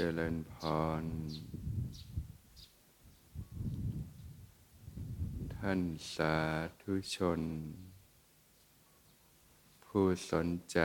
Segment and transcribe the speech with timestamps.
[0.00, 0.54] เจริญพ
[1.02, 1.04] ร
[5.56, 5.80] ท่าน
[6.14, 6.36] สา
[6.82, 7.40] ธุชน
[9.84, 10.80] ผู้สนใจ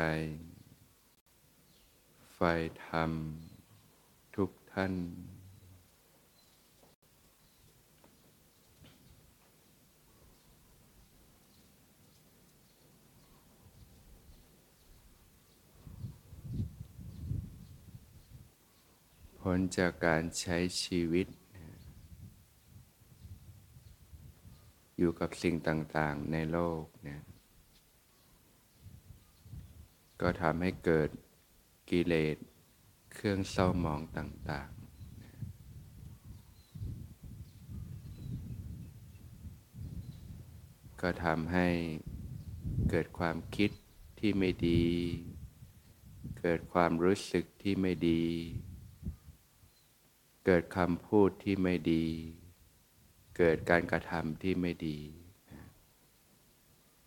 [2.34, 2.40] ไฟ
[2.86, 3.12] ธรรม
[4.36, 4.94] ทุกท่าน
[19.56, 21.28] ผลจากการใช้ชีวิต
[24.98, 27.22] อยู่กับสิ่งต่างๆในโลกเนี่ย
[30.22, 31.10] ก็ทำให้เกิด
[31.90, 32.38] กิเลส
[33.14, 41.68] เครื่องเศร้าหมองต่างๆ ก็ทำให้
[42.90, 43.72] เกิดความคิด
[44.20, 44.86] ที่ไม่ดี
[46.42, 48.24] เกิดความรู้สึกที่ไม่ดี
[50.46, 52.06] เกิดคำพูดที่ไม่ดี
[53.38, 55.00] เกิดการกระทำที่ไม่ดี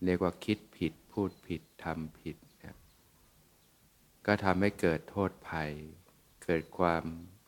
[0.05, 2.37] เรียกว่าคิดผิดพูดผิดทำผิด
[4.27, 5.73] ก็ทำให้เกิดโทษภัย
[6.45, 7.05] เกิดความ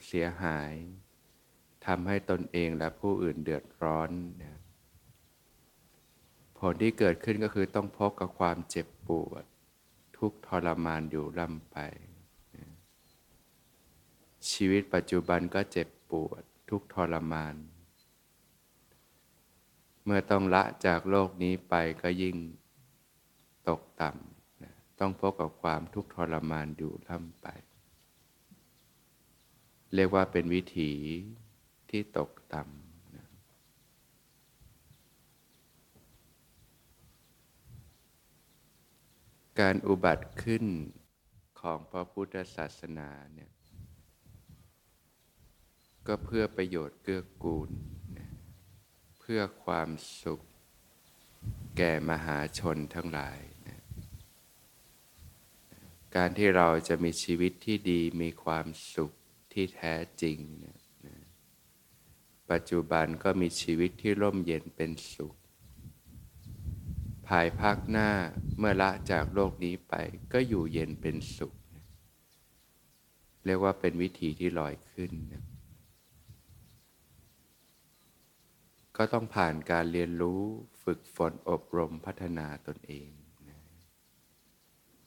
[0.06, 0.74] เสียหาย
[1.86, 4.10] ทำให้ตนเองและผู้อื่นเดือดร้อน
[4.42, 4.58] นะ
[6.58, 9.44] ผลที่เกิดขึ้นก็คือต้องพบกับความเจ็บปวด
[10.18, 11.76] ทุกทรมานอยู่ร่ำไป
[14.50, 17.56] ชีวิตปัจจุบันก็เจ็บปวดทุกทรมาน
[20.04, 22.36] เมื่อต้องละจากโลกนี้ไปก็ยิ่ง
[23.68, 27.46] ตกต่ำต้องพบกับความทุกทรมานอยู่ล่ำไป
[29.94, 30.92] เรียกว่าเป็นวิถี
[31.90, 32.88] ที่ตกต่ำ
[39.60, 40.64] การอุบัติขึ้น
[41.60, 43.50] ของพระพุทธศาสนาเนี่ย
[46.10, 47.70] ก็เพื่อประโยชน์เกื้อกูล
[49.20, 49.88] เพื่อความ
[50.22, 50.40] สุข
[51.76, 53.40] แก่มหาชนทั้งหลาย
[56.16, 59.12] การที่เราจะมีชีวิตที่ดีมีความสุข
[59.52, 60.38] ที่แท้จริง
[62.50, 65.34] ปัจจุบันก็มีชีวิตที่ร่มเย็นเป็นสุข
[67.26, 68.10] ภายภาคหน้า
[68.58, 69.94] เมื่อละจากโลกนี้ไป
[70.32, 71.54] ก็อยู่เย็นเป็นสุข
[73.44, 75.44] เรียกว่าเป็นวิธีที่ลอยขึ้นนะ
[78.98, 80.42] ก็ต้องผ่านการเรียนรู้
[80.84, 83.10] ฝึกฝนอบรมพัฒนาตนเอง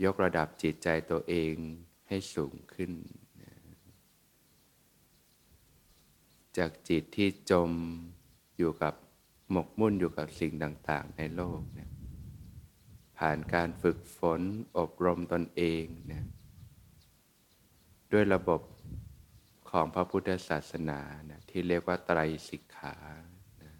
[0.03, 1.55] ยกระดับจิตใจตัวเอง
[2.07, 2.91] ให้สูงขึ้น
[6.57, 7.71] จากจิตที่จม
[8.57, 8.93] อยู่กับ
[9.51, 11.91] หมกมุ่นอยู่กับสิ่งต่างๆ ในโลกนี่ย
[13.17, 14.41] ผ่านการฝึกฝน
[14.77, 16.25] อบรมตนเองนี่ย
[18.11, 18.61] ด้วยระบบ
[19.69, 20.99] ของพระพุทธศาสนา
[21.29, 22.19] นะที่เรียกว่าไตร
[22.49, 22.95] สิกขา
[23.63, 23.75] นะ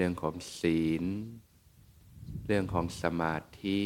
[0.00, 1.04] เรื่องของศีล
[2.46, 3.80] เรื่องของสมาธิ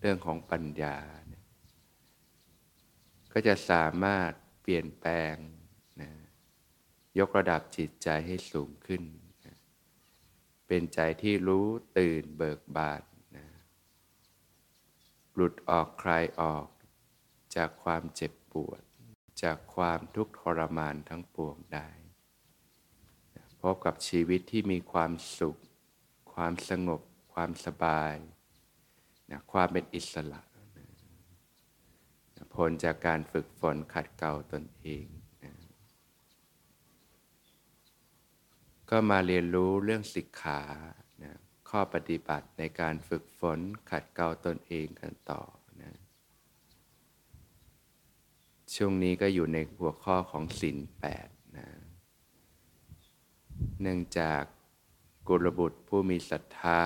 [0.00, 0.98] เรื่องของปัญญา
[3.32, 4.32] ก็จะสามารถ
[4.62, 5.36] เปลี่ยนแปลง
[6.00, 6.10] นะ
[7.18, 9.02] ยกระดับจิตใจให้สูงขึ้น
[9.46, 9.56] นะ
[10.66, 11.66] เป็นใจที่รู้
[11.98, 13.02] ตื่นเบิกบาน
[13.36, 13.46] นะ
[15.34, 16.66] หลุดออกคลายออก
[17.56, 18.82] จากความเจ็บปวด
[19.42, 21.88] จากความทุกข์ทรมานทั้งปวงได้
[23.62, 25.56] พบกับชีวิตที่มีความสุข
[26.32, 27.00] ความสงบ
[27.32, 28.14] ความสบาย
[29.30, 30.42] นะความเป็นอิสระ
[30.76, 35.06] นะผลจากการฝึกฝนขัดเกลาตนเอง
[35.44, 35.54] นะ
[38.90, 40.62] ก็มาเรียนรู้เรื่องสิกขา
[41.22, 41.32] นะ
[41.68, 43.58] ข้อปฏิบัติในการฝึกฝน
[43.90, 45.42] ขัดเกลาตนเองกันต่อ
[45.82, 45.92] นะ
[48.74, 51.28] ช่วงนี้ก็อยู่ในหัวข้อของศีลแปด
[51.58, 51.68] นะ
[53.82, 54.42] เนื่องจาก
[55.28, 56.84] กุลบุตรผู้มีศรัทธา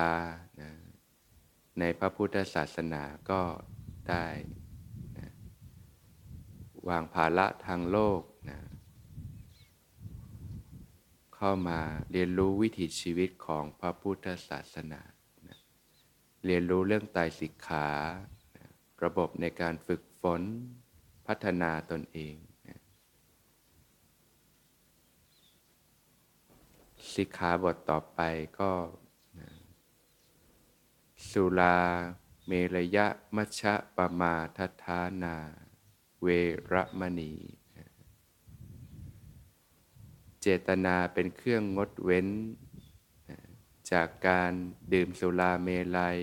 [0.61, 0.71] นะ
[1.79, 3.41] ในพระพุทธศาสนาก็
[4.09, 4.25] ได้
[5.17, 5.29] นะ
[6.89, 8.59] วางภาระทางโลกนะ
[11.35, 11.79] เข้ามา
[12.11, 15.01] เรียนรู้วิถีชีวิตของพระพุทธศาสนา
[15.47, 15.57] นะ
[16.45, 17.89] เรียนรู้เรื่องไตรสิกขา
[18.57, 18.65] นะ
[19.03, 20.41] ระบบในการฝึกฝน
[21.27, 22.35] พัฒนาตนเอง
[27.15, 28.19] สิกขาบทต่อไป
[28.59, 28.71] ก็
[31.29, 31.77] สุลา
[32.47, 35.35] เมรยะมัชะปมาทัฐานา
[36.21, 36.27] เว
[36.71, 37.33] รมณี
[40.41, 42.27] เจตนาเป็นเครื่องงดเว้น
[43.91, 44.51] จากการ
[44.93, 46.17] ดื่มสุราเมลัย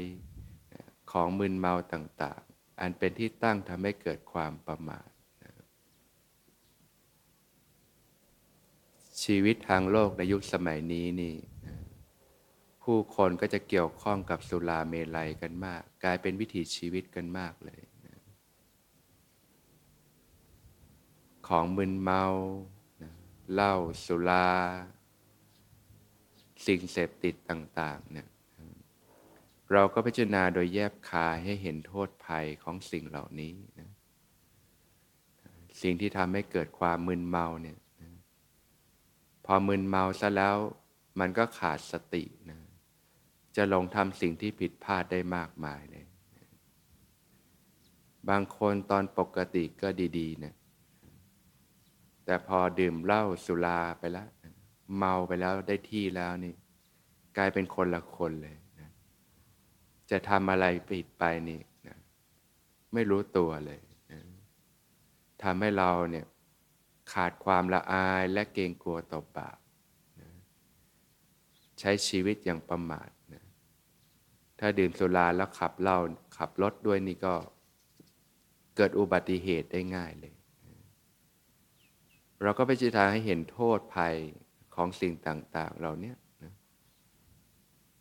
[1.10, 5.11] ขของมึนเมาต่าง ๆ อันเป็นที่ตั้งทำให้เกิดความประมาท
[9.22, 11.36] ชีวิตทางโลกในยุคสมัยนี้นี่
[12.82, 17.82] ผู้คนก็จะเกี่ยวข้องกับสุราเมลัยกันมาก กลายเป็นวิถีชีวิตกันมากเลย
[21.48, 22.24] ของมึนเมา
[23.52, 23.74] เหล้า
[24.04, 24.50] สุรา
[26.66, 28.28] สิ่งเสพติดต่าง ๆ เนี่ย
[29.72, 33.90] เราก็พิจารณาโดยแยบคายให้เห็นโทษภัยของสิ่งเหล่านี้นะ
[35.82, 37.76] สิ่งที่ทำให้เกิดความมึนเมาเนี่ย
[39.46, 40.56] พอมึนเมาซะแล้ว
[41.20, 42.60] มันก็ขาดสตินะ
[43.56, 46.06] จะลงทำสิ่งที่ผิดพลาดได้มากมายเลย
[48.28, 50.54] บางคนตอนปกติก็ดีๆนะ
[52.24, 54.28] แต่พอดื่มเหล้าสุราไปแล้ว
[54.96, 56.54] เมาไปแล้วได้ที่แล้วนี่
[57.36, 58.88] กลายเป็นคนละคนเลยนะ
[60.10, 61.96] จะทำอะไรผิดไปนี่นะ
[62.92, 63.80] ไม่รู้ตัวเลย
[64.12, 64.20] นะ
[65.42, 66.26] ทำให้เราเนี่ย
[67.12, 69.58] ขาดความละอายและเกรงกลัวต่อบาป
[70.20, 70.28] นะ
[71.78, 73.44] ใช้ชีวิตอย่างประมาทนะ
[74.58, 75.98] ถ้าดื่มสุราแล้วขับเหล้า
[76.36, 77.34] ขับรถด้วยนี่ก็
[78.76, 80.34] เกิดอุบัติเหตุได้ง่ายเลย
[80.66, 80.76] นะ
[82.42, 84.14] เราก็ไปจิตาให้เห็นโทษภัย
[84.74, 86.52] ของสิ่งต่างๆเราเนี่ยนะ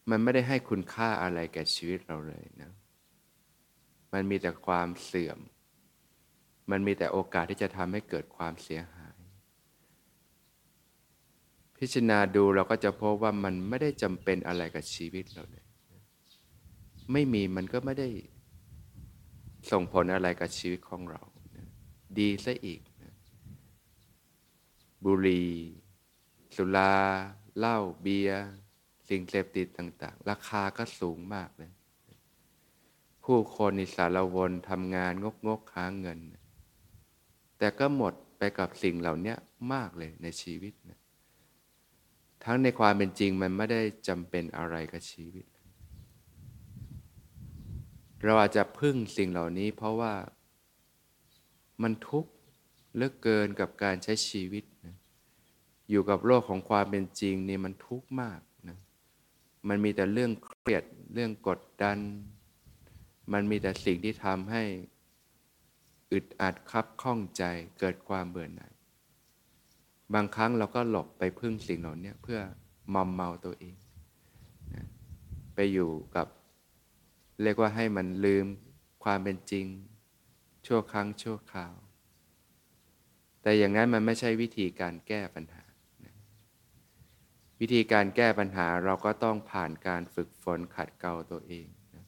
[0.10, 2.72] มันไม่ได้ให้คุณค่าอะไรแก่ชีวิตเราเลยนะ
[4.14, 5.40] มันมีแต่ความเสื่อม
[6.72, 9.01] มันมีแต่โอกาสที่จะทำให้เกิดความเสียหาย
[11.84, 15.66] พิจารณาดูเราก็จะพบว่ามันไม่ได้จำเป็นอะไรกับชีวิตเราเลย
[17.12, 18.10] ไม่มีมันก็ไม่ได้
[19.72, 21.22] ส่งผลอะไรกับชีวิตของเรา
[22.20, 22.82] ดีซะอีก
[25.06, 25.52] บุหรี่
[26.56, 26.96] สุรา
[27.58, 28.44] เหล้าเบียร์
[29.10, 31.72] สิ่งเสพติดต่าง ๆ ราคาก็สูงมากเลย
[33.24, 36.20] ผู้คนในสารวนทำงานงกงกหาเงิน
[37.58, 39.36] แต่ก็หมดไปกับสิ่งเหล่านี้
[39.74, 41.01] มากเลยในชีวิตนะ
[42.44, 45.46] ทั้งในความเป็นจริงมันไม่ได้จำเป็นอะไรกับชีวิต
[48.24, 50.14] เราอาจจะพึ่งสิ่งเหล่านี้เพราะว่า
[51.82, 52.32] มันทุกข์
[52.98, 54.96] เลือกเกินกับการใช้ชีวิตนะ
[55.90, 58.40] อยู่กับโลกของความเป็นจริงนี่มันทุกข์มาก
[58.70, 58.78] นะ
[59.68, 60.84] มันมีแต่เรื่องเครียด
[61.14, 61.98] เรื่องกดดัน
[63.34, 64.64] มันมีแต่สิ่งที่ทำให้
[66.12, 67.44] อึดอัดคับข้องใจ
[67.80, 68.71] เกิดความเบื่อหน่าย
[70.14, 72.40] บางครั้งเราก็หลบไปพึ่งสิ่งเหล่านี้เพื่อ
[72.94, 73.76] มอมเมาตัวเอง
[74.74, 74.88] นะ
[75.56, 76.28] ไปอยู่กับ
[77.44, 78.46] เรียกว่าให้มันลืม
[79.04, 79.66] ความเป็นจริง
[80.66, 81.76] ชั่วครั้งชั่วคราว
[83.42, 85.64] แต่อย่างนั้นมันไม่ใช่วิธีการแก้ปัญหา
[87.60, 92.06] วิธีการแก้ปัญหาเราก็ต้องผ่านการฝึกฝนขัดเกลาตัวเองนะ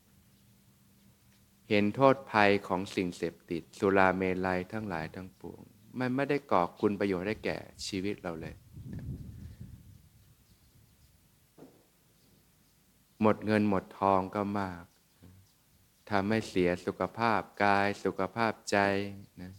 [1.69, 5.63] เห็นโทษภัยของสิ่งเสพติด สุราเมลัยทั้งหลายทั้งปวง
[5.99, 7.57] มันไม่ได้ก่อคุณประโยชน์ได้แก่
[7.87, 8.55] ชีวิตเราเลย
[13.21, 14.83] หมดเงินหมดทองก็มาก
[16.11, 18.77] ทำให้เสียสุขภาพกายสุขภาพใจ
[19.41, 19.53] นะ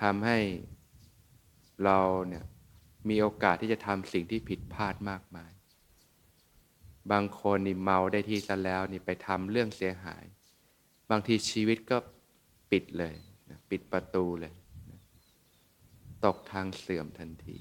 [0.00, 0.38] ทำให้
[1.84, 2.44] เราเนี่ย
[3.08, 5.52] มีโอกาสที่จะทำสิ่งที่ผิดพลาดมากมาย
[7.12, 10.24] บางคนนี่เมาได้ที่ซะแล้วนี่ไปทำเรื่องเสียหาย
[11.10, 11.96] บางทีชีวิตก็
[12.70, 13.14] ปิดเลย
[13.70, 14.54] ปิดประตูเลย
[16.24, 17.60] ตกทางเสื่อมทันที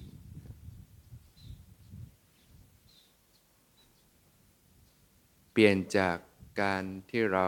[5.51, 6.17] เปลี่ยนจาก
[6.61, 7.47] การที่เรา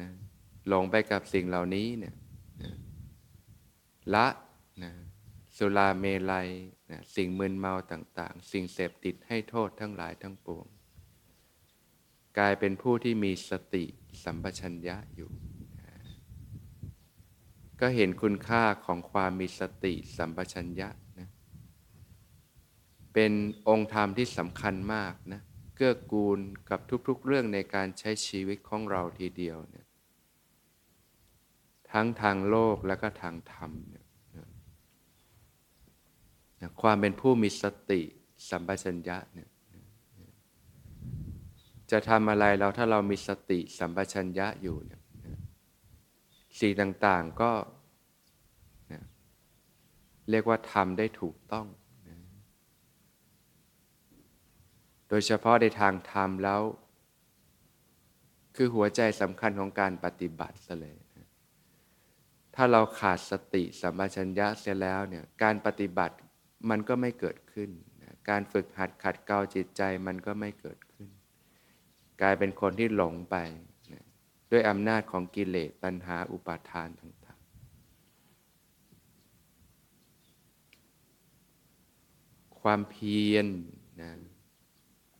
[0.00, 0.10] นะ
[0.68, 2.14] หลงไปกับสิ่งเหล่านี้เนี่ย
[2.62, 2.72] นะ
[4.14, 4.26] ละ
[4.82, 4.92] นะ
[5.56, 6.48] สุราเมลัย
[6.90, 10.66] นะสิ่งมึนเมาต่างๆ สิ่งเสพติดให้โทษทั้งหลายทั้งปวง
[12.38, 13.84] กลายเป็นผู้ที่มีสติ
[14.22, 15.30] สัมปชัญญะอยู่
[17.80, 21.28] ก็เห็นคุณค่าของความมีสติสัมปชัญญะนะ
[23.14, 23.32] เป็น
[23.68, 25.40] องค์ธรรมที่สำคัญมากนะ
[25.76, 26.38] เกื้อกูล
[26.70, 29.86] กับทุกๆเรื่องในการใช้ชีวิตของเราทีเดียวเนี่ย
[31.92, 34.06] ทั้งทางโลกและก็ทางธรรมเนี่ย
[36.82, 38.02] ความเป็นผู้มีสติ
[38.50, 39.48] สัมปชัญญะเนี่ย
[41.90, 44.99] จะทำอะไรเราถ้าเรามีสติสัมปชัญญะอยู่เนี่ย
[46.60, 46.72] สิ่ง
[47.06, 47.52] ต่างๆก็
[50.30, 51.66] เรียกว่าทำได้ถูกต้อง
[55.08, 56.62] โดยเฉพาะในทางธรรมแล้ว
[58.56, 60.96] คือหัวใจสำคัญของการปฏิบัติเลย
[62.54, 66.14] ถ้าเราขาดสติสัมปชัญญะเสียแล้วเนี่ยการปฏิบัติ
[66.70, 67.70] มันก็ไม่เกิดขึ้น
[68.30, 71.08] การฝึกหัดขัดเกลาจิตใจมันก็ไม่เกิดขึ้น
[72.22, 73.36] กลายเป็นคนที่หลงไป
[74.50, 77.50] ด้วยอำนาจของกิเลสตัณหาอุปาทานต่าง ๆ
[82.60, 83.46] ความเพียร
[84.00, 84.10] นะ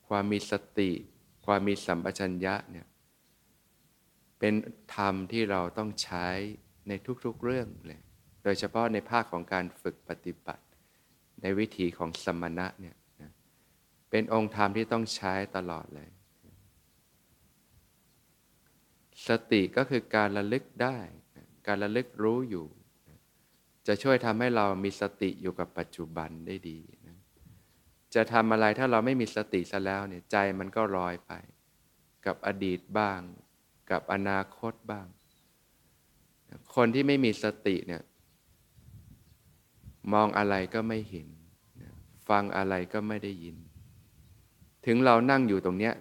[0.08, 0.92] ความมีสติ
[1.46, 2.86] ความมีสัมปชัญญะเนี่ย
[4.38, 4.54] เป็น
[4.94, 6.26] ธรรมที่เราต้องใช้
[6.88, 6.92] ใน
[7.24, 8.00] ทุกๆเรื่องเลย
[8.44, 10.64] โดยเฉพาะในภาคของการฝึกปฏิบัติ
[11.42, 13.32] ในวิถีของสมณะเนี่ยนะ
[14.10, 16.08] เป็นองค์ธรรมที่ต้องใช้ตลอดเลย
[19.28, 20.98] สติก็คือการระลึกได้
[21.66, 22.66] การระลึกรู้อยู่
[23.86, 27.18] จะช่วยทำให้เรามีสติอยู่กับปัจจุบันได้ดีนะ
[28.14, 31.32] จะทำอะไรถ้าเราไม่มีสติซะแล้วเนี่ยใจมันก็ลอยไป
[32.26, 33.20] กับอดีตบ้าง
[33.90, 35.06] กับอนาคตบ้าง
[36.74, 38.02] คนที่ไม่มีสติเนี่ย
[40.12, 41.28] มองอะไรก็ไม่เห็น
[42.28, 43.56] ฟังอะไรก็ไม่ได้ยิน
[44.86, 45.94] ถึงเรานั่งอยู่ตรงเนี้ย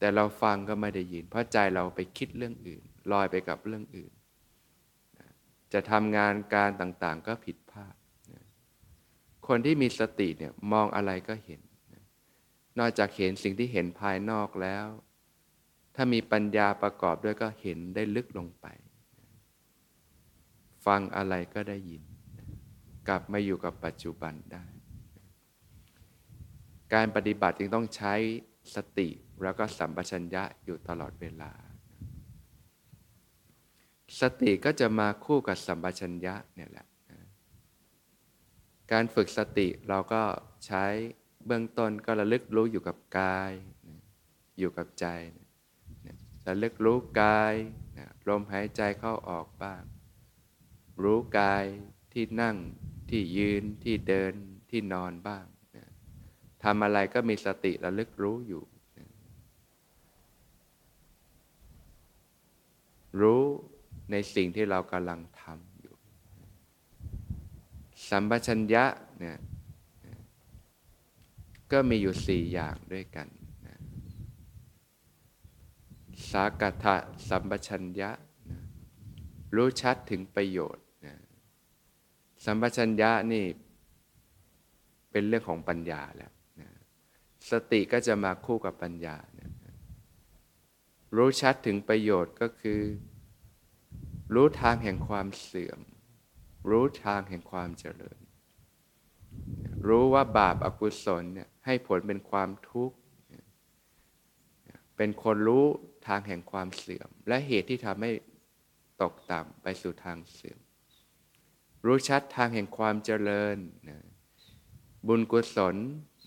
[0.00, 4.12] แต่เราฟังก็ไม่ได้ยิน เพราะใจเราไปคิดเรื่องอื่น ลอยไปกับเรื่องอื่น
[5.72, 7.94] จะทำงานการต่างๆ ก็ผิดพลาด
[9.48, 11.60] คนที่มีสติเนี่ยมองอะไรก็เห็น
[12.78, 14.86] นอกจากเห็นสิ่งที่เห็นภายนอกแล้ว
[15.94, 18.66] ถ้ามีปัญญาประกอบด้วยก็เห็นได้ลึกลงไป
[20.86, 22.02] ฟังอะไรก็ได้ยิน
[23.08, 24.66] กลับมาอยู่กับปัจจุบันได้
[26.94, 28.14] การปฏิบัติจึงต้องใช้
[28.74, 29.08] สติ
[29.42, 31.52] แล้วก็สัมปชัญญะอยู่ตลอดเวลา
[34.20, 36.86] สติก็จะมาคู่กับสัมปชัญญะเนี่ยแหละ
[38.92, 40.22] การฝึกสติเราก็
[40.66, 40.84] ใช้
[41.46, 43.52] เบื้องต้นก็ระลึกรู้อยู่กับกาย
[44.58, 45.06] อยู่กับใจ
[46.48, 47.54] ระลึกรู้กาย
[48.28, 49.82] ลมหายใจเข้าออกบ้าง
[51.02, 51.64] รู้กาย
[52.12, 52.56] ที่นั่ง
[53.10, 54.32] ที่ยืนที่เดิน
[54.70, 55.44] ที่นอนบ้าง
[56.64, 58.62] ทำอะไรก็มีสติระลึกรู้อยู่
[63.20, 63.42] รู้
[64.10, 65.94] ในสิ่งที่เรากำลังทำอยู่
[68.08, 68.84] สัมปชัญญะ
[69.18, 69.38] เนี่ย
[71.72, 73.28] ก็มีอยู่สี่อย่างด้วยกัน
[76.30, 76.96] สากถะ
[77.28, 78.10] สัมปชัญญะ
[78.50, 78.60] นะ
[79.56, 81.16] รู้ชัดถึงประโยชน์นะ
[82.44, 83.44] สัมปชัญญะนี่
[85.10, 86.68] เป็นเรื่องของปัญญาแล้วนะ
[87.50, 89.16] สติก็จะมาคู่กับปัญญา
[91.16, 92.80] รู้ชัดถึงประโยชน์ก็คือ
[94.34, 95.80] รู้ทางแห่งความเสื่อม
[96.70, 98.20] รู้ทางแห่งความเจริญ
[99.86, 102.96] รู้ว่าบาปอากุศลเนี่ยให้ผลเป็นความทุกข์
[104.96, 105.64] เป็นคนรู้
[106.06, 108.10] ทางแห่งความเสื่อม และเหตุที่ทำให้
[109.02, 110.60] ตกต่ำไปสู่ทางเสื่อม
[111.86, 113.56] รู้ชัดทางแห่งความเจริญ
[113.88, 113.98] นะ
[115.06, 115.76] บุญกุศล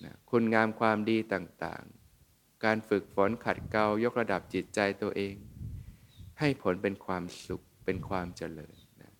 [0.04, 2.02] นะคุณงามความดีต่าง ๆ
[2.65, 5.36] การฝึกฝนขัดเกลายกระดับจิตใจตัวเอง
[6.39, 9.12] ให้ผลเป็นความสุขเป็นความเจริญนะ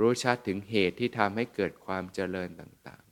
[0.00, 3.08] รู้ชัดถึงเหตุที่ทำให้เกิดความเจริญต่างๆ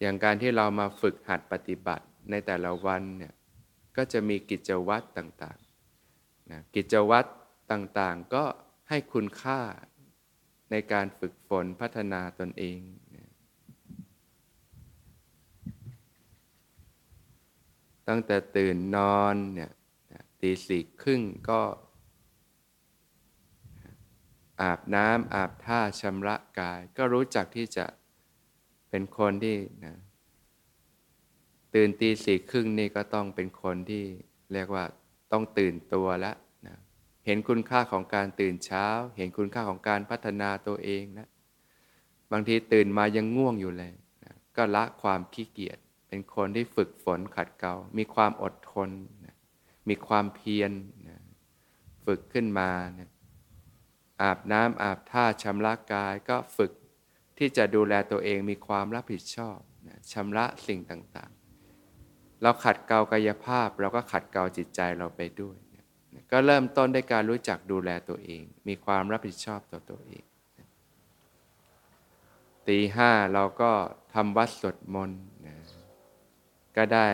[0.00, 3.34] อย่างการที่เรามาฝึกหัดปฏิบัติในแต่ละวันเนี่ย
[3.96, 7.28] ก็จะมีกิจวัตรต่างๆนะกิจวัตร
[7.72, 8.44] ต่างๆก็
[8.88, 9.60] ให้คุณค่า
[10.70, 12.80] ในการฝึกฝนพัฒนาตนเอง
[13.16, 13.30] นะ
[18.08, 19.72] ตั้งแต่ตื่นนอนเนี่ย
[20.40, 21.60] ตีสี่ครึ่งก็
[24.62, 27.86] อาบน้ำอาบท่าชำระกาย ก็รู้จักที่จะ
[28.90, 29.96] เป็นคนที่นะ
[31.74, 34.04] ตื่นตีสี่ครึ่งนี่ก็ต้องเป็นคนที่
[34.52, 34.84] เรียกว่า
[35.32, 36.76] ต้องตื่นตัวแล้วนะ
[37.26, 41.28] เห็นคุณค่าของการตื่นเช้า เห็นคุณค่าของการพัฒนาตัวเองนะ
[42.32, 43.92] บางทีตื่นมายังง่วงอยู่เลย
[44.24, 45.78] นะก็ละความขี้เกียจ
[46.14, 48.90] เป็นคนที่ฝึกฝนขัดเกลามีความอดทน
[49.88, 50.72] มีความเพียร
[52.06, 52.70] ฝึกขึ้นมา
[54.22, 56.72] อาบน้ำอาบท่าชำระกายก็ฝึก
[57.38, 59.58] ที่จะดูแลตัวเองมีความรับผิดชอบ
[60.12, 65.56] ชำระสิ่งต่างๆ เราขัดเกลากายภาพ เราก็ขัดเกลาจิตใจเราไปด้วย
[66.30, 70.24] ก็เริ่มต้นด้วยการรู้จักดูแลตัวเอง มีความรับผิดชอบต่อตัวเอง
[72.68, 73.70] ตีห้าเราก็
[74.14, 75.22] ทำวัดสวดมนต์
[76.76, 77.08] ก็ได้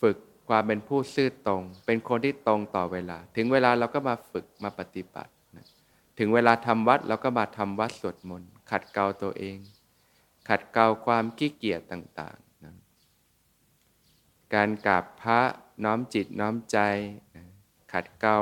[0.00, 0.16] ฝึก
[0.48, 5.32] ความเป็นผู้ซื่อตรง เป็นคนที่ตรงต่อเวลา ถึงเวลาเราก็มาฝึกมาปฏิบัติ
[6.18, 9.58] ถึงเวลาทำวัดเราก็มาทำวัดสวดมนต์ขัดเกลาตัวเอง
[10.48, 12.46] ขัดเกลาความขี้เกียจต่างๆ
[14.54, 15.40] การกราบพระ
[15.84, 16.78] น้อมจิตน้อมใจ
[17.92, 18.38] ขัดเกลา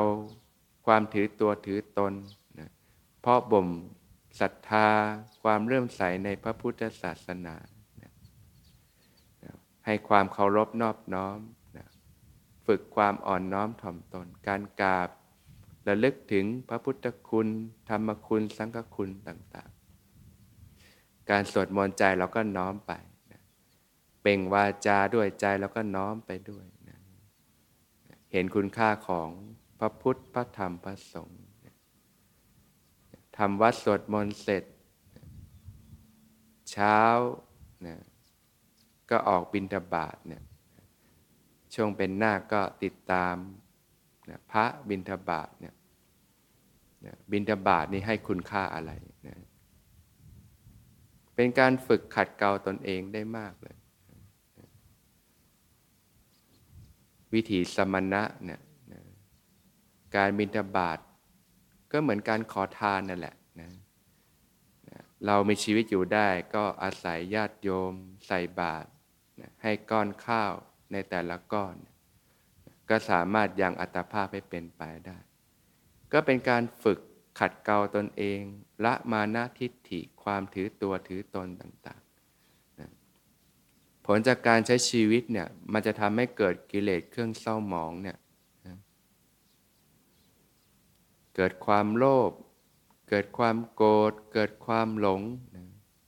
[0.87, 2.13] ความถือตัวถือตน
[2.59, 2.71] นะ
[3.21, 3.69] เพราะบ่ม
[4.41, 4.89] ศรัทธา
[5.43, 7.57] ความเริ่มใสในพระพุทธศาสนา
[9.87, 11.39] ให้ความเคารพนอบน้อม
[11.77, 11.87] นะ
[12.67, 15.09] ฝึกความอ่อนน้อมถ่อมตน การกราบ
[15.89, 17.49] ระลึกถึงพระพุทธคุณ
[17.89, 22.93] ธรรมคุณ สังฆคุณต่างๆ การสวดมนต์ใจเราก็น้อมไป
[23.33, 23.43] นะ
[24.23, 26.99] เป่งวาจาด้วยใจเราก็น้อมไปด้วยนะ
[28.33, 29.29] เห็นคุณค่าของ
[29.79, 31.43] พระพุทธ พระธรรม พระสงฆ์
[33.37, 34.65] ทำวัดสวดมนต์เสร็จ
[36.71, 37.01] เช้า
[37.87, 37.97] นะ
[39.15, 40.43] ก็ออกบินทบาทเนี่ย
[41.75, 43.37] ช่วงเป็นหน้าก็ติดตาม
[44.31, 45.75] นะพระบินทบาทเนี่ย
[47.07, 48.93] นะบินทบาทนี่ให้คุณค่าอะไร
[49.27, 49.37] นะ
[51.35, 53.77] เป็นการฝึกขัดเกลาตนเองได้มากเลย
[57.35, 58.61] วิถีสมณะเนี่ย
[58.93, 59.01] นะ
[60.17, 60.99] การบินทบาท
[61.93, 63.71] ก็เหมือนการขอทานนั่นแหละนะ
[64.89, 67.93] นะเรามีชีวิตอยู่ได้ก็อาศัยญาติโยม
[68.29, 68.89] ใส่บาตร
[69.63, 70.53] ให้ก้อนข้าว
[70.93, 71.77] ในแต่ละก้อน
[72.89, 75.19] ก็สามารถยังอัตภาพให้เป็นไปได้
[76.13, 76.99] ก็เป็นการฝึก
[77.39, 78.41] ขัดเกลาตนเอง
[78.85, 82.91] ละมานะทิฏฐิความถือตัวถือตนต่างๆนะ
[84.07, 88.19] ผลจากการใช้ชีวิตเนี่ยมันจะทำให้เกิดกิเลสเครื่องเศร้าหมองเนี่ย
[91.37, 92.33] เกิดความโลภ
[93.09, 95.21] เกิดความโกรธเกิดความหลง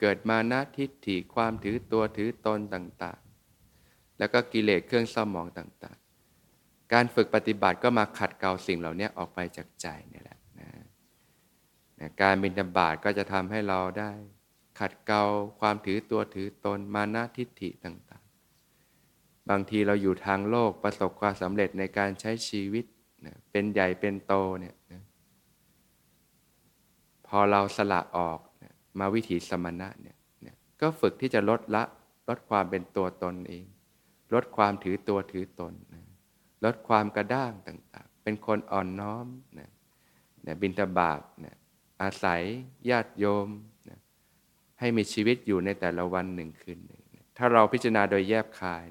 [0.00, 10.68] เกิดมานะทิฏฐิความถือตัวถือตนต่างๆ แล้วก็กิเลสเครื่องเศร้าหมองต่างๆ การฝึกปฏิบัติก็มาขัดเกลาสิ่งเหล่านี้ออกไปจากใจนี่แหละนะ
[11.98, 14.12] นะการบินฑบาตก็จะทำให้เราได้
[14.80, 15.22] ขัดเกลา
[15.60, 22.84] ความถือตัวถือตนมานะทิฏฐิต่างๆ บางทีเราอยู่ทางโลกประสบความสำเร็จในการใช้ชีวิต
[23.26, 25.02] นะเป็นใหญ่เป็นโตเนี่ยนะ
[27.26, 28.38] พอเราสละออก
[28.98, 30.16] มาวิถีสมณะเนี่ย
[30.80, 31.82] ก็ฝึกที่จะลดละ
[32.28, 33.66] ลดความเป็นตัวตนเอง
[34.34, 35.74] ลดความถือตัวถือตน
[36.64, 39.26] ลดความกระด้างต่างๆ เป็นคนอ่อนน้อม
[39.58, 39.68] นะ
[40.62, 41.56] บินทบาทนะ
[42.02, 42.42] อาศัย
[42.90, 43.48] ญาติโยม
[43.90, 43.98] นะ
[44.78, 48.86] ให้มีชีวิตอยู่ในแต่ละวันหนึ่งคืนหนึ่งนะถ้าเราพิจารณาโดยแยบคาย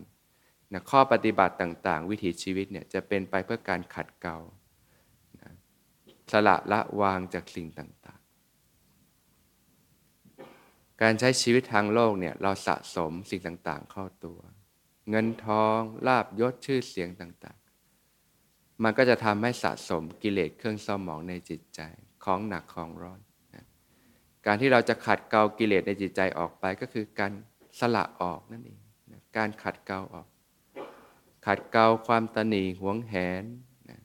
[0.74, 4.38] นะข้อปฏิบัติต่างๆ วิถีชีวิตเนี่ยจะเป็นไปเพื่อการขัดเกลา
[5.42, 5.52] นะ
[6.32, 8.15] สละละวางจากสิ่งต่าง
[11.02, 14.40] การใช้ชีวิตทางโลกเนี่ยเราสะสมสิ่งต่างๆ เข้าตัว
[15.10, 21.82] เงินทองลาบยศชื่อเสียงต่างๆ มันก็จะทำให้สะสมกิเลสเครื่องเศร้าหมองในจิตใจ
[22.26, 23.20] ของหนักของร้อน
[23.56, 23.66] นะ
[24.46, 27.32] การที่เราจะขัดเกลากิเลสในจิตใจออกไปก็คือการ
[27.80, 28.80] สละออกนั่นเอง
[29.12, 30.28] นะการขัดเกลาออก
[31.46, 33.44] ขัดเกลาความตนีหวงแหน
[33.90, 34.00] นะ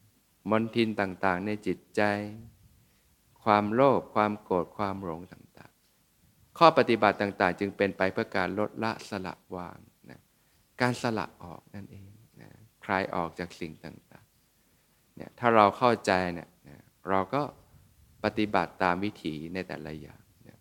[0.50, 2.02] มนทินต่างๆ ในจิตใจ
[3.44, 5.44] ความโลภความโกรธความหลงต่าง
[6.58, 9.78] ข้อปฏิบัติต่างๆ จึงเป็นไปเพื่อการลดละสละวาง
[10.10, 10.20] นะ
[10.80, 12.10] การสละออกนั่นเอง
[12.42, 12.50] นะ
[12.84, 16.48] คลายออกจากสิ่งต่างๆเนี่ยถ้าเราเข้าใจเนี่ย
[17.08, 17.42] เราก็
[18.24, 20.58] ปฏิบัติตามวิถีในแต่ละอย่างนะ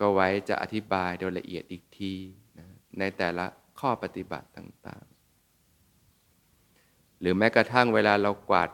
[0.00, 2.12] ก็ไว้จะอธิบายโดยละเอียดอีกที
[2.58, 2.66] นะ
[2.98, 3.44] ในแต่ละ
[3.80, 5.20] ข้อปฏิบัติต่างๆ
[7.20, 8.70] หรือแม้กระทั่งเวลาเรากวาด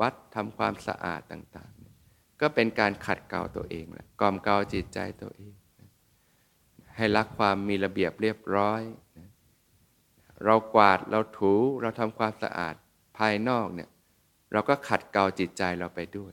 [0.00, 1.81] วัดทำความสะอาดต่างๆ
[2.42, 5.54] ก็เป็นการขัดเกลาตัวเองแหละกล่อมเกลาจิตใจตัวเอง
[6.96, 8.82] ให้รักความมีระเบียบเรียบร้อย
[10.44, 12.74] เรากวาดเราถูเราทำความสะอาด
[13.18, 13.90] ภายนอกเนี่ย
[14.52, 16.32] เราก็ขัดเกลาจิตใจเราไปด้วย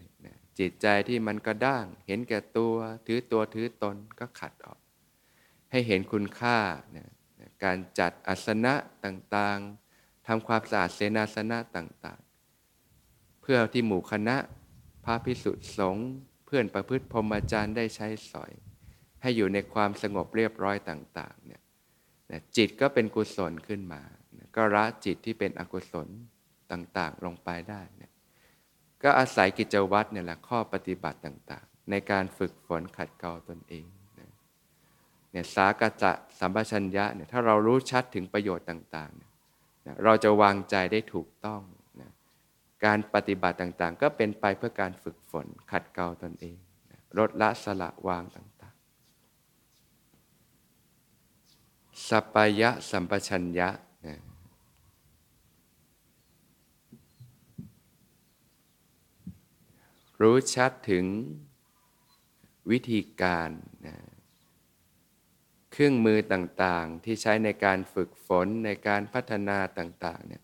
[0.60, 2.76] จิตใจที่มันกระด้าง เห็นแก่ตัว
[3.08, 4.80] ถือตัวถือตนก็ขัดออก
[5.72, 6.58] ให้เห็นคุณค่า
[7.64, 8.74] การจัดอาสนะ
[9.06, 14.38] ต่างๆทำความสะอาดเสนาสนะต่างๆ เพื่อที่หมู่คณะ
[15.06, 16.10] พระพิสุทธิสงฆ์
[16.46, 18.52] เพื่อนประพฤติพรหมจารย์ได้ใช้สอย
[19.22, 21.62] ให้อยู่ในความสงบเรียบร้อยต่างๆเนี่ย
[22.58, 24.02] จิตก็เป็นกุศลขึ้นมา
[24.56, 26.08] ก็ละจิตที่เป็นอกุศล
[26.72, 28.12] ต่างๆ ลงไปได้เนี่ย
[29.04, 33.86] ก็อาศัยกิจวัตรเนี่ยแหละข้อปฏิบัติต่างๆ ในการฝึกฝนขัดเกลาตนเอง
[35.32, 41.62] เนี่ยสากจะสัมปชัญญะเนี่ยถ้าเรารู้ชัดถึงประโยชน์ต่างๆเเราจะวางใจได้ถูกต้อง
[42.86, 46.58] การปฏิบัติต่างๆ ก็เป็นไปเพื่อการฝึกฝน ขัดเกลาตนเอง
[47.18, 48.80] ลดละสละวางต่างๆ
[52.08, 53.70] สัพยะสัมปชัญญะ
[54.06, 54.20] นะ
[60.22, 61.06] รู้ชัดถึง
[62.72, 63.50] วิธีการ
[63.88, 63.96] นะ
[65.72, 70.44] เครื่องมือต่างๆ ที่ใช้ในการฝึกฝนในการพัฒนาต่างๆเนี่ย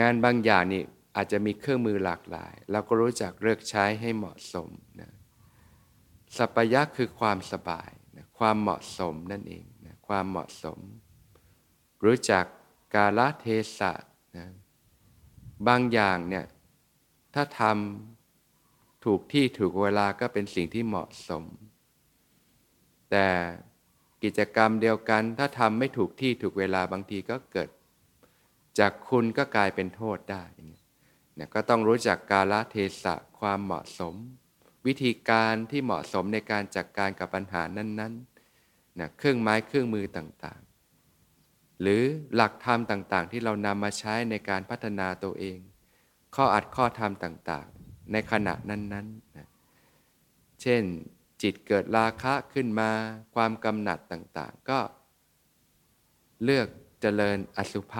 [0.00, 0.82] งานบางอย่างนี่
[1.16, 4.68] อาจจะมีเครื่องมือหลากหลาย เราก็รู้จักเลือกใช้ให้เหมาะสม
[5.00, 5.10] นะ
[6.36, 10.78] สัพยะคือความสบายนะความเหมาะสมนั่นเองนะความเหมาะสม
[12.04, 12.44] รู้จัก
[12.94, 13.46] กาลเท
[13.78, 13.92] ศะ
[14.36, 14.48] นะ
[15.68, 16.44] บางอย่างเนี่ย
[17.34, 21.44] ถ้าทำถูกที่ถูกเวลาก็เป็นสิ่งที่เหมาะสม
[23.10, 23.26] แต่
[24.22, 27.68] กิจกรรมเดียวกัน ถ้าทำไม่ถูกที่ถูกเวลาบางทีก็เกิด
[28.78, 30.44] จากคุณก็กลายเป็นโทษได้
[31.34, 34.14] เนี่ยก็ต้องรู้จักกาลเทศะความเหมาะสม
[34.86, 42.02] วิธีการที่เหมาะสมในการจัดกการกับปัญหานั้นๆนะเครื่องไม้เครื่องมือต่างๆ หรือ
[42.34, 45.58] หลักธรรมต่างๆ ที่เรานำมาใช้ในการพัฒนาตัวเอง
[46.34, 49.48] ข้ออัดข้อธรรมต่างๆ ในขณะนั้นๆนะ
[50.62, 50.82] เช่น
[51.42, 52.90] จิตเกิดราคะขึ้นมา
[53.34, 54.80] ความกำหนัดต่างๆ ก็
[56.44, 56.68] เลือก
[57.00, 57.94] เจริญอสุภ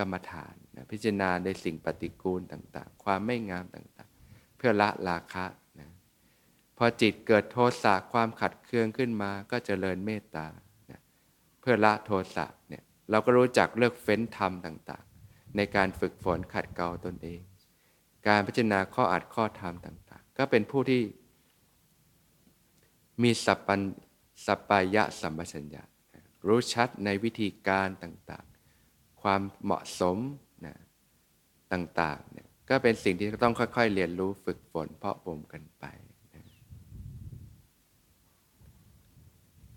[0.00, 5.46] กรรมฐานนะพิจารณาในสิ่งปฏิกูลต่างๆ ความไม่งามต่างๆ เพื่อละราคะ
[5.80, 5.90] นะ
[6.78, 10.46] พอจิตเกิดโทสะความขัดเคืองขึ้นมาก็เจริญเมตตา
[10.90, 11.00] นะ
[11.60, 17.40] เพื่อละโทสะเนี่ยเราก็รู้จักเลือกเฟ้นธรรมต่างๆ ในการฝึกฝนขัดเกลาตนเอง
[18.28, 21.02] การพิจารณาข้ออัดข้อธรรมต่างๆ ก็เป็นผู้ที่
[23.22, 23.80] มีสัพปัญ
[24.46, 25.82] สัปปายะสัมปชัญญะ
[26.46, 28.49] รู้ชัดในวิธีการต่างๆ
[29.22, 30.18] ความเหมาะสม
[30.66, 30.76] นะ
[31.72, 35.84] ต่างๆเนี่ยก็เป็นสิ่งที่ต้องค่อย ๆ เรียนรู้ฝึกฝนเพาะบ่มกันไป
[36.34, 36.44] นะ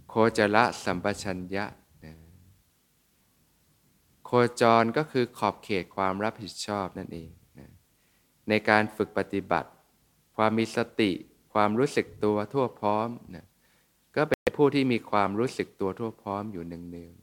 [0.10, 1.66] โคจรสัมปชัญญะ
[2.06, 2.14] นะ
[4.26, 7.70] โคจรก็คือขอบเขตความรับผิดชอบนั่นเองนะ
[8.50, 9.70] ในการฝึกปฏิบัติ
[10.36, 11.12] ความมีสติ
[11.54, 13.46] ความรู้สึกตัวทั่วพร้อมนะ
[14.16, 17.23] ก็เป็นผู้ที่มีความรู้สึกตัวทั่วพร้อมอยู่เนืองๆ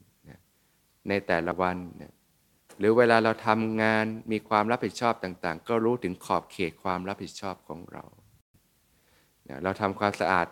[1.09, 1.77] ในแต่ละวัน
[2.79, 8.03] หรือเวลาเราทำงานมีความรับผิดชอบต่างๆ ก็รู้ถึงขอบเขตความรับผิดชอบของเรา
[9.63, 10.47] เราทำความสะอาด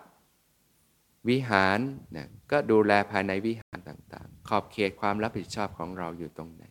[1.30, 1.80] วิหาร
[2.16, 6.64] นะก็ดูแลภายในวิหารต่างๆ ขอบเขตความรับผิดชอบของเราอยู่ตรงไหน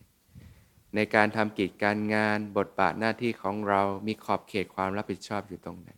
[0.95, 5.89] ในการทำกิจการงานบทบาทหน้าที่ของเรา มีขอบเขตความรับผิดชอบอยู่ตรงไหน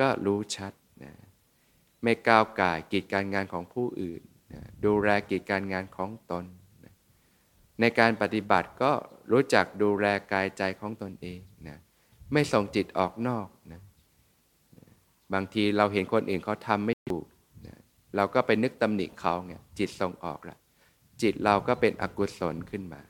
[0.00, 1.12] ก็รู้ชัดนะ
[2.02, 6.44] ไม่ก้าวไก่กิจการงานของผู้อื่นนะดูแลกิจการงานของตน
[7.80, 8.92] ในการปฏิบัติก็
[9.32, 11.78] รู้จักดูแลกายใจของตนเองนะ
[12.32, 13.80] ไม่ส่งจิตออกนอกนะ
[15.32, 17.26] บางทีเราเห็นคนอื่นเขาทำไม่ถูก
[17.66, 17.76] นะ
[18.16, 20.56] เราก็ไปนึกตำหนิเขาไงจิตส่งออกละ
[21.22, 23.02] จิตเราก็เป็นอกุศลขึ้นมา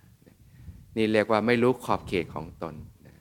[0.97, 2.75] นี่เรียกว่าไม่รู้ขอบเขตของตน
[3.07, 3.17] นะ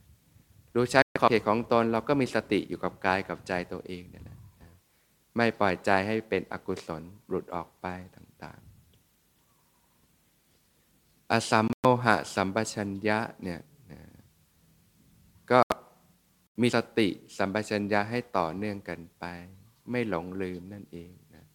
[0.75, 4.37] รู้ชัดขอบเขตของตนเราก็มีสติอยู่กับกายกับใจตัวเองนี่แหละ
[5.37, 8.71] ไม่ปล่อยใจให้เป็นอกุศลหลุดออกไปต่างๆ
[11.31, 13.61] อสัมโมหะสัมปชัญญะเนี่ย
[15.51, 15.59] ก็
[16.61, 19.23] มีสติสัมปชัญญะให้ต่อเนื่องกันไป
[19.91, 21.45] ไม่หลงลืมนั่นเองนะ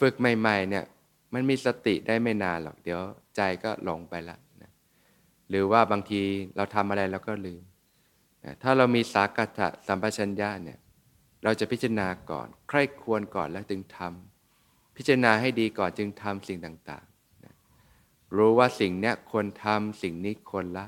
[0.00, 0.84] ฝึกใหม่ๆเนี่ย
[1.32, 3.00] มันมีสติได้ไม่นานหรอกเดี๋ยว
[3.36, 4.70] ใจก็หลงไปละนะ
[5.48, 6.22] หรือว่าบางที
[6.56, 7.62] เราทำอะไรเราก็ลืม
[8.62, 10.78] ถ้าเรามีสากัตสัมปชัญญะเนี่ย
[11.44, 17.04] เราจะพิจารณาก่อน ใคร่ควรก่อนแล้วจึงทำพิจารณาให้ดีก่อนจึงทำสิ่งต่าง
[18.36, 20.86] รู้ว่าสิ่งเนี้ยควรทำสิ่งนี้ควรละ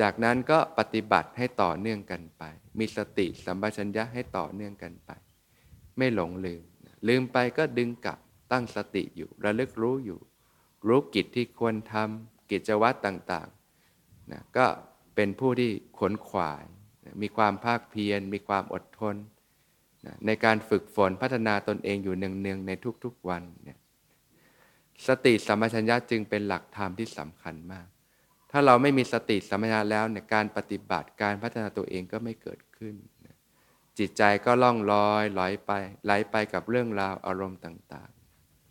[0.00, 2.42] จากนั้นก็ปฏิบัติให้ต่อเนื่องกันไป
[2.78, 5.10] มีสติสัมปชัญญะให้ต่อเนื่องกันไป
[5.98, 6.62] ไม่หลงลืม
[7.08, 8.18] ลืมไปก็ดึงกลับ
[8.52, 10.20] ตั้งสติอยู่ ระลึกรู้อยู่
[10.86, 14.66] รู้กิจที่ควรทำกิจวัตรต่างๆนะก็
[15.14, 16.64] เป็นผู้ที่ขนขวาย
[17.22, 19.16] มีความภาคเพียร มีความอดทน
[20.26, 22.70] ในการฝึกฝนพัฒนาตนเองอยู่เนืองๆใน
[23.04, 23.78] ทุกๆวันเนี่ย
[25.08, 27.86] สติสัมปชัญญะจึงเป็นหลักธรรมที่สำคัญมาก
[28.50, 32.94] ถ้าเราไม่มีสติสัมปชัญญะแล้วเนี่ยการปฏิบัติการพัฒนาตัวเองก็ไม่เกิดขึ้น
[33.98, 35.70] จิตใจก็ล่องลอยลอยไป
[36.04, 38.10] ไหลไปกับเรื่องราวอารมณ์ต่าง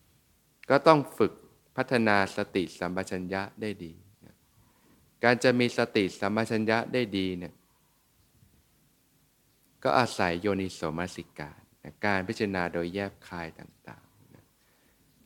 [0.05, 1.33] ๆ ก็ต้องฝึก
[1.77, 3.93] พัฒนาสติสัมปชัญญะได้ดี
[5.23, 7.53] การจะมีสติสัมปชัญญะได้ดีเนี่ย
[9.83, 11.59] ก็อาศัยโยนิโสมนสิการ
[12.05, 14.02] การพิจารณาโดยแยบคายต่างๆ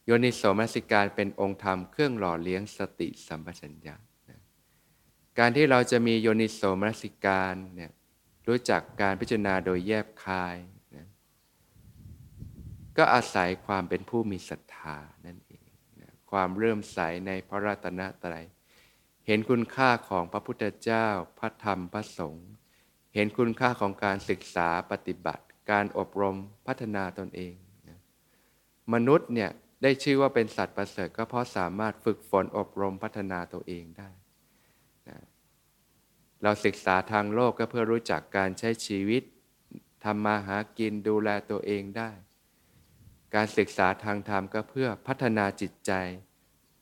[0.10, 3.96] โยนิโสมนสิการเป็นองค์ธรรมเครื่องหล่อเลี้ยงสติสัมปชัญญะ
[5.40, 7.92] การที่เราจะมีโยนิโสมนสิการเนี่ย
[8.48, 10.58] รู้จักการพิจารณาโดยแยบคาย
[10.96, 11.08] นะ
[12.98, 15.70] ก็อาศัยความเป็นผู้มีศรัทธานั่นเอง
[16.02, 18.46] นะความเริ่มใสในพระรัตนตรัย
[19.28, 21.08] เห็นคุณค่าของพระพุทธเจ้า
[21.40, 22.50] พระธรรมพระสงฆ์
[23.16, 26.36] เห็นคุณค่าของการศึกษาปฏิบัติ การอบรม
[26.68, 27.54] พัฒนาตนเอง
[27.90, 28.00] นะ
[28.94, 34.12] มนุษย์เนี่ย ได้ชื่อว่าเป็นสัตว์ประเสริฐก็เพราะสามารถฝึกฝนอบรมพัฒนาตัวเองได้
[35.10, 35.20] นะ
[36.44, 39.24] เราศึกษาทางโลกก็เพื่อรู้จักการใช้ชีวิต
[40.04, 42.12] ทำมาหากินดูแลตัวเองได้
[43.36, 45.92] การศึกษาทางธรรมก็เพื่อพัฒนาจิตใจ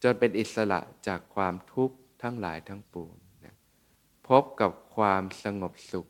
[0.04, 3.56] จนเป็นอิสระจากความทุกข์ทั้งหลายทั้งปวงนะ
[4.28, 6.08] พบกับความสงบสุข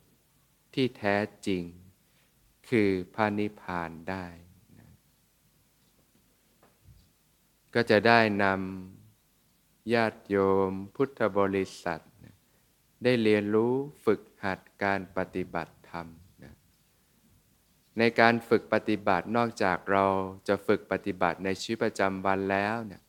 [0.74, 1.64] ที่แท้จริง
[2.68, 4.24] คือพานิพานได้
[4.78, 4.88] นะ
[7.78, 10.36] ก็จะได้นำญาติโย
[10.68, 12.02] มพุทธบริษัท
[13.04, 16.06] ได้เรียนรู้ฝึกหัดการปฏิบัติธรรม
[16.42, 16.54] นะ
[17.98, 20.06] ในการฝึกปฏิบัตินอกจากเรา
[20.48, 23.02] จะฝึกปฏิบัติในชีวิตประจำวันแล้วเนี่ย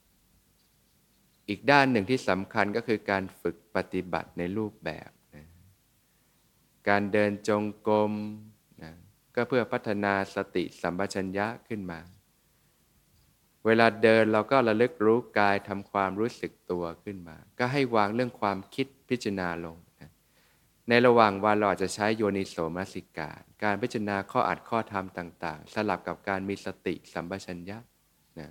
[1.49, 5.45] อีกด้านหนึ่งที่สำคัญก็คือการฝึกปฏิบัติในรูปแบบนะ
[6.89, 8.13] การเดินจงกรม
[8.84, 8.91] นะ
[9.36, 12.01] ก็เพื่อพัฒนาสติสัมปชัญญะขึ้นมา
[13.67, 20.12] เวลาเดินเราก็ระลึกรู้กายทำความรู้สึกตัวขึ้นมา ก็ให้วางเรื่องความคิดพิจารณาลงนะ
[20.89, 23.32] ในระหว่างวันเราอาจจะใช้โยนิโสมนสิกา
[23.63, 27.77] การพิจารณาข้ออัดข้อธรรมต่าง ๆ สลับกับการมีสติสัมปชัญญะ
[28.39, 28.47] นะ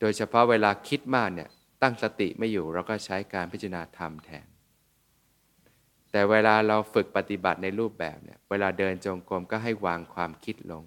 [0.00, 1.48] โดยเฉพาะเวลาคิดมากเนี่ย
[1.82, 4.46] ตั้งสติไม่อยู่เราก็ใช้การพิจารณาธรรมแทน
[6.10, 10.82] แต่เวลาเราฝึกปฏิบัติในรูปแบบเนี่ยเวลาเดินจงกรมก็ให้วางความคิดลง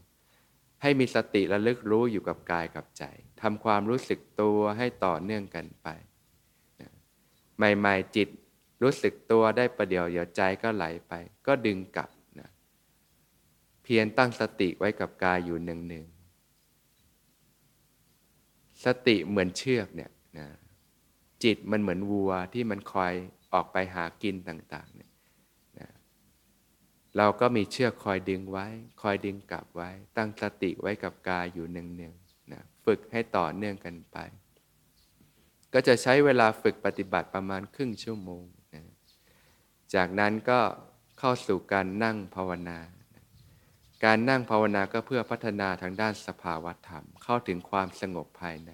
[0.82, 3.06] ให้มีสติระลึกรู้อยู่กับกายกับใจ
[3.42, 5.88] ทำความรู้สึกตัวให้ต่อเนื่องกันไป
[7.58, 8.30] ใหม่ๆจิต
[8.84, 11.14] รู้สึกตัวได้ประเดี๋ยวเดี๋ยวใจก็ไหลไป
[11.48, 12.50] ก็ดึงกลับนะ
[13.84, 16.18] เพียรตั้งสติไว้กับกายอยู่หนึ่งๆ
[18.86, 20.48] สติเหมือนเชือกเนี่ยนะ
[21.44, 23.14] จิตมันเหมือนวัวที่มันคอย
[23.54, 25.12] ออกไปหากินต่างๆเนี่ย
[25.80, 25.88] นะ
[27.18, 28.68] เราก็มีเชือกคอยดึงไว้
[29.02, 32.12] คอยดึงกลับไว้ ตั้งสติไว้กับกายอยู่เนืองๆนะ
[32.88, 34.18] ฝึกให้ต่อเนื่องกันไป
[35.74, 38.84] ก็จะใช้เวลาฝึกปฏิบัติประมาณครึ่งชั่วโมงนะ
[39.96, 40.60] จากนั้นก็
[41.20, 42.80] เข้าสู่การนั่งภาวนา
[44.06, 48.72] การนั่งภาวนาก็เพื่อพัฒนาทางด้านสภาวธรรม เข้าถึงความสงบภายใน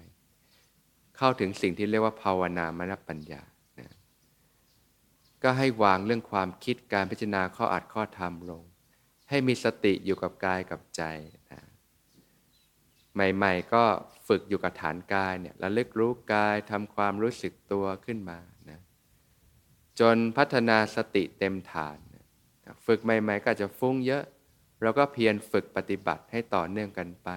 [1.16, 3.42] เข้าถึงสิ่งที่เรียกว่าภาวนามนปัญญา
[3.80, 3.90] นะ
[5.42, 8.62] ก็ให้วางเรื่องความคิดการพิจารณาข้ออัดข้อธรรมลง
[9.28, 11.02] ให้มีสติอยู่กับกายกับใจ
[13.14, 13.84] ใหม่ ๆ ก็
[14.28, 18.38] ฝึกอยู่กับฐานกายเนี่ยระลึกรู้กายทำความรู้สึกตัวขึ้นมา
[18.70, 18.80] นะ
[20.00, 22.24] จนพัฒนาสติเต็มฐานนะ
[22.86, 24.24] ฝึกใหม่ ๆ ก็จะฟุ้งเยอะ
[24.82, 27.28] เราก็เพียรฝึกปฏิบัติให้ต่อเนื่องกันไป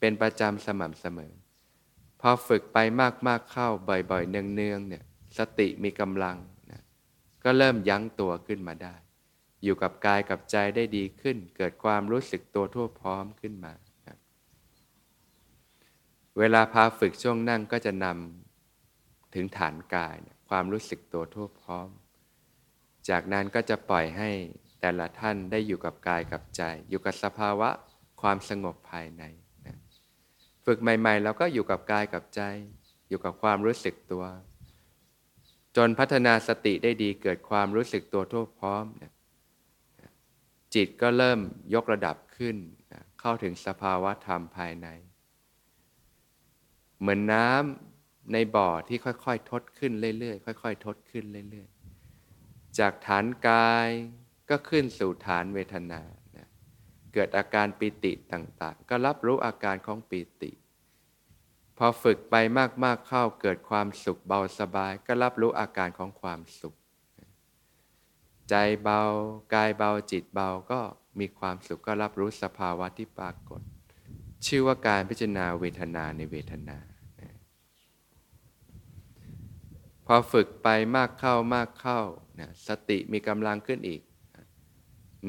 [0.00, 1.32] เป็นประจำสม่ำเสมอ
[2.20, 2.78] พอฝึกไป
[3.26, 5.04] มากๆเข้าบ่อยๆ เนืองๆเนี่ย
[5.38, 6.38] สติมีกำลัง
[6.70, 6.82] นะ
[7.44, 8.94] ก็เริ่มยั้งตัวขึ้นมาได้
[9.62, 13.72] อยู่กับกายกับใจได้ดีขึ้น เกิดความรู้สึกตัวทั่วพร้อมขึ้นมา
[16.38, 20.16] เวลาพาฝึกช่วงนั่งก็จะนำถึงฐานกาย
[20.48, 21.88] ความรู้สึกตัวทั่วพร้อม
[23.08, 24.30] จากนั้นก็จะปล่อยให้
[24.80, 27.70] แต่ละท่านได้อยู่กับกายกับใจ อยู่กับสภาวะ
[28.22, 29.22] ความสงบภายใน
[30.66, 32.42] ฝึกใหม่ๆเราก็อยู่กับกายกับใจ
[33.08, 34.24] อยู่กับความรู้สึกตัว
[35.76, 39.12] จนพัฒนาสติได้ดีเกิดความรู้สึกตัวทั่วพร้อมนะ
[40.74, 41.40] จิตก็เริ่ม
[41.74, 42.56] ยกระดับขึ้น
[42.92, 44.88] นะเข้าถึงสภาวะธรรมภายใน
[47.02, 53.88] เหมือนน้ำในบ่อที่ค่อยๆ ทดขึ้นเรื่อยๆค่อยๆ ทดขึ้นเรื่อยๆ จากฐานกาย
[54.50, 56.02] ก็ขึ้นสู่ฐานเวทนา
[57.14, 60.52] เกิดอาการปิติต่างๆ ก็รับรู้อาการของปิติ
[61.78, 62.34] พอฝึกไป
[62.84, 66.74] มากๆเข้าเกิดความสุขเบาสบาย ก็รับรู้อาการของความสุข
[68.48, 69.00] ใจเบา
[69.54, 70.80] กายเบาจิตเบาก็
[71.20, 73.60] มีความสุขก็รับรู้สภาวะที่ปรากฏ
[74.46, 76.78] ชื่อว่าการพิจารณาเวทนาในเวทนา
[80.06, 82.00] พอฝึกไปมากเข้ามากเข้า
[82.68, 84.02] สติมีกำลังขึ้นอีก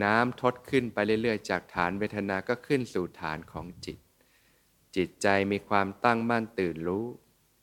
[0.04, 3.98] น้ำทดขึ้นไปเรื่อยๆ จากฐานเวทนาก็ขึ้นสู่ฐานของจิต
[4.96, 7.06] จิตใจมีความตั้งมั่นตื่นรู้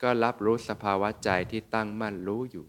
[0.02, 2.66] ก็รับรู้สภาวะใจที่ตั้งมั่นรู้อยู่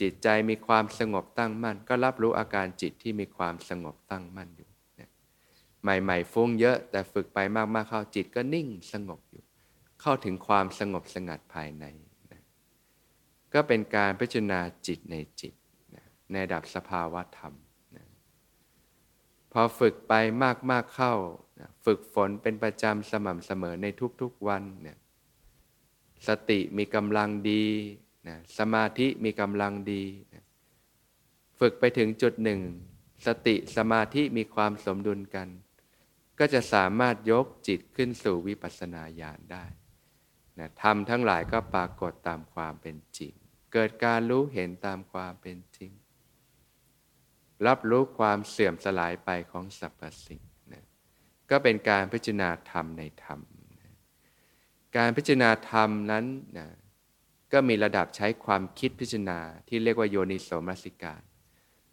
[0.00, 4.68] จิตใจมีความสงบตั้งมั่น ก็รับรู้อาการจิตที่มีความสงบตั้งมั่นอยู่
[5.82, 9.42] ใหม่ๆฟุ้งเยอะแต่ฝึกไปมากๆเข้าจิตก็นิ่งสงบอยู่
[10.00, 11.84] เข้าถึงความสงบสงัดภายใน
[13.54, 15.54] ก็เป็นการพิจารณาจิตในจิต
[15.94, 17.54] นะในดับสภาวะธรรม
[19.52, 20.12] พอฝึกไป
[20.70, 21.14] มากๆเข้า
[21.84, 23.86] ฝึกฝนเป็นประจำสม่ำเสมอใน
[24.20, 24.98] ทุกๆวันเนี่ย
[26.28, 27.64] สติมีกำลังดี
[28.28, 30.44] นะสมาธิมีกำลังดีนะ
[31.60, 32.60] ฝึกไปถึงจุดหนึ่ง
[33.26, 35.48] สติสมาธิมีความสมดุลกัน
[36.38, 39.64] ก็จะสามารถยกจิตขึ้นสู่วิปัสสนาญาณได้
[40.58, 43.32] นะทำทั้งหลายก็ปรากฏตามความเป็นจริง
[43.72, 45.92] เกิดการรู้เห็นตามความเป็นจริง
[47.66, 50.84] รับรู้ความเสื่อมสลายไปของสรรพสิ่งนะ
[51.50, 53.40] ก็เป็นการพิจารณาธรรมในธรรม
[53.80, 53.92] นะ
[54.96, 56.24] การพิจารณาธรรมนั้น
[56.58, 56.68] นะ
[57.52, 61.22] ก็มีระดับใช้ความคิดพิจารณาที่เรียกว่าโยนิโสมนสิการ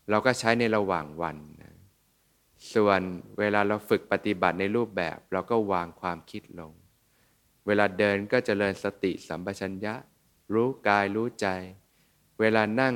[0.09, 1.75] เราก็ใช้ในระหว่างวันนะ
[2.73, 3.01] ส่วน
[3.39, 6.73] เวลาเราฝึกปฏิบัติในรูปแบบ เราก็วางความคิดลง
[7.67, 9.93] เวลาเดินก็จเจริญสติสัมปชัญญะ
[10.53, 11.47] รู้กายรู้ใจ
[12.39, 12.95] เวลานั่ง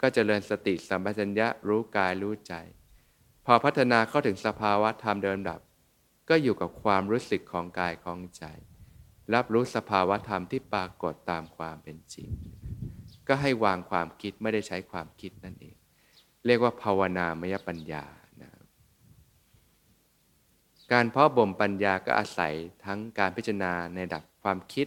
[0.00, 2.54] ก็จเจริญสติสัมปชัญญะรู้กายรู้ใจ
[3.46, 5.60] พอพัฒนาเข้าถึงสภาวะธรรมเดินดับ
[6.28, 8.44] ก็อยู่กับความรู้สึกของกายของใจ
[9.34, 12.28] รับรู้สภาวะธรรมที่ปรากฏตามความเป็นจริง
[13.28, 15.76] ก็ให้วางความคิดไม่ได้ใช้ความคิดนั่นเอง
[16.46, 18.04] เรียกว่าภาวนามยปัญญา
[20.92, 24.86] การเพาะบ่มปัญญาก็อาศัยทั้งการพิจารณาในดับความคิด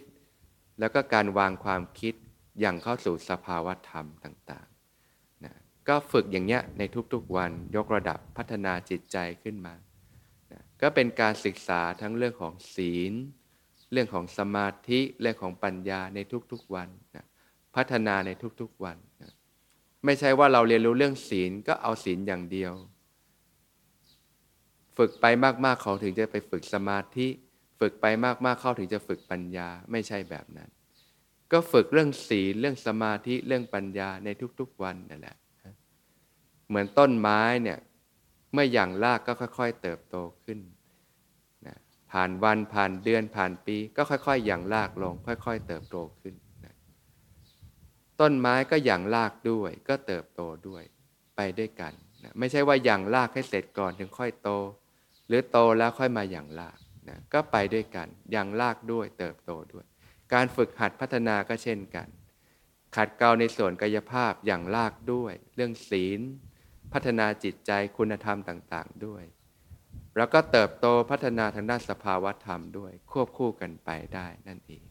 [0.79, 2.13] แล้วก็การวางความคิด
[2.59, 5.53] อย่างเข้าสู่สภาวะธรรมต่างๆนะ
[5.87, 9.75] ก็ฝึกอย่างเนี้ยในทุกๆวันยกระดับพัฒนาจิตใจขึ้นมา
[10.51, 13.13] นะก็เป็นการศึกษาทั้งเรื่องของศีล
[13.91, 16.19] เรื่องของสมาธิเรื่องของปัญญาใน
[16.51, 17.25] ทุกๆวันนะ
[17.75, 18.29] พัฒนาใน
[18.61, 19.31] ทุกๆวันนะ
[20.05, 22.73] ไม่ใช่ว่าเราเรียนรู้เรื่องศีลก็เอาศีลอย่างเดียว
[24.97, 25.25] ฝึกไป
[25.65, 27.27] มากๆเขาถึงจะไปฝึกสมาธิ
[27.81, 28.05] ฝึกไป
[28.45, 30.69] มากๆเขาถึงจะฝึกปัญญาไม่ใช่แบบนั้น
[31.51, 35.37] ก็ฝึกเรื่องศีลเรื่องสมาธิเรื่องปัญญาในทุกๆวันนั่นแหละ
[36.67, 37.79] เหมือนต้นไม้เนี่ย
[38.53, 40.59] เมื่ออย่างรากก็ค่อย ๆ เติบโตขึ้น
[41.67, 41.77] นะ
[42.11, 46.75] ผ่านวันผ่านเดือนผ่านปี ก็ค่อยๆ อย่างรากลง ค่อย ๆ เติบโตขึ้นนะ
[48.21, 50.83] ต้นไม้ก็อย่างรากด้วย ก็เติบโตด้วย
[51.35, 54.49] ไปด้วยกันนะไม่ใช่ว่าอย่างรากให้เสร็จก่อนถึงค่อยโต
[55.27, 56.77] หรือโตแล้วค่อยมาอย่างลาก
[57.11, 59.85] นะก็ไปด้วยกันอย่างลากด้วยเติบโตด้วย
[60.33, 62.07] การฝึกหัดพัฒนาก็เช่นกัน
[62.95, 66.21] ขัดเกลาในส่วนกายภาพอย่างลากด้วย เรื่องศีล
[66.93, 69.23] พัฒนาจิตใจคุณธรรมต่างๆด้วย
[70.17, 74.83] แล้วก็เติบโตพัฒนาทางด้านสภาวธรรมด้วย ควบคู่กันไปได้นั่นเอง